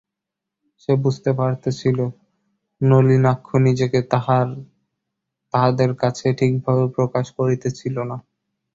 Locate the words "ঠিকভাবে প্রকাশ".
6.39-7.25